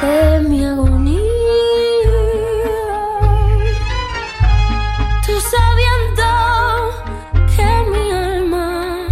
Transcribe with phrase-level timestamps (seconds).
[0.00, 1.20] de mi agonía.
[5.26, 6.26] Tú sabiendo
[7.54, 9.08] que mi alma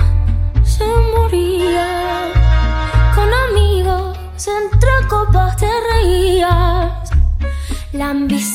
[0.64, 1.88] se moría.
[3.14, 4.16] Con amigos
[4.48, 7.10] entre copas te reías.
[7.92, 8.51] La ambición,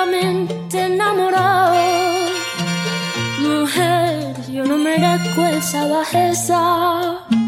[0.00, 1.74] locamente enamorado.
[3.40, 7.39] Mujer, yo no merezco esa bajeza.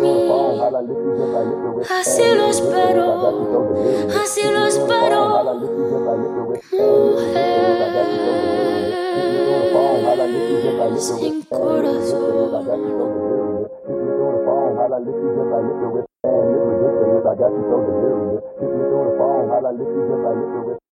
[0.00, 3.06] me I Así lo espero,
[4.22, 5.20] así lo espero
[6.72, 7.66] Mujer
[10.98, 12.76] sin corazón I
[15.68, 16.06] I.
[17.26, 18.44] I got you so delirious.
[18.60, 20.75] Hit me through the phone, I lick you just I lick the.